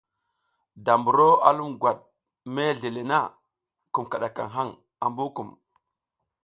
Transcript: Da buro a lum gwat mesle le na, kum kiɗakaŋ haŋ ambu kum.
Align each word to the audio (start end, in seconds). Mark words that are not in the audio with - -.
Da 0.85 0.93
buro 1.03 1.27
a 1.47 1.49
lum 1.57 1.71
gwat 1.81 1.99
mesle 2.53 2.89
le 2.95 3.01
na, 3.09 3.19
kum 3.93 4.05
kiɗakaŋ 4.11 4.47
haŋ 4.55 4.69
ambu 5.05 5.25
kum. 5.35 5.49